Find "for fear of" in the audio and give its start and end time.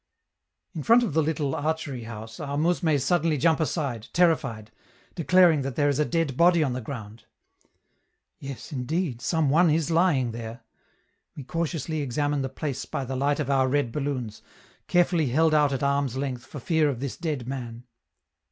16.47-16.99